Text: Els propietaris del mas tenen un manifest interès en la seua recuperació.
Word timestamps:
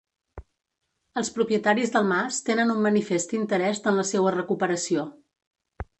Els 1.21 1.29
propietaris 1.35 1.93
del 1.97 2.09
mas 2.13 2.39
tenen 2.49 2.73
un 2.77 2.81
manifest 2.87 3.37
interès 3.41 3.83
en 3.93 4.03
la 4.03 4.07
seua 4.13 4.37
recuperació. 4.39 5.05